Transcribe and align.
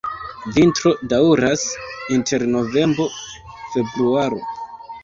Vintro 0.53 0.93
daŭras 1.11 1.67
inter 2.17 2.47
novembro-februaro. 2.55 4.47